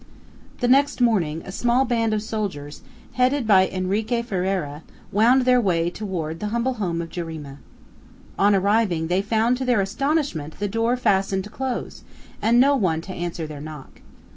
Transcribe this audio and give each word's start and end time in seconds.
The 0.61 0.67
next 0.67 0.99
morning 0.99 1.43
a 1.45 1.51
small 1.51 1.85
band 1.85 2.11
of 2.11 2.23
soldiers, 2.23 2.81
headed 3.13 3.45
by 3.45 3.69
Henrique 3.69 4.25
Ferriera, 4.25 4.81
wound 5.11 5.43
their 5.45 5.61
way 5.61 5.91
toward 5.91 6.39
the 6.39 6.47
humble 6.47 6.73
home 6.81 7.03
of 7.03 7.09
Jarima. 7.11 7.59
On 8.39 8.55
arriving, 8.55 9.09
they 9.09 9.21
found 9.21 9.57
to 9.57 9.65
their 9.65 9.79
astonishment 9.79 10.57
the 10.57 10.67
door 10.67 10.97
fastened 10.97 11.51
close, 11.51 12.03
and 12.41 12.59
no 12.59 12.75
one 12.75 13.01
to 13.01 13.13
answer 13.13 13.45
their 13.45 13.61
knock. 13.61 14.01